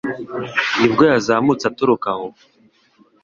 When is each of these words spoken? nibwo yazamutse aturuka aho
nibwo 0.79 1.03
yazamutse 1.11 1.63
aturuka 1.71 2.07
aho 2.13 2.27